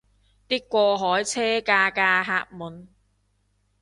[0.49, 2.87] 啲過海車架架客滿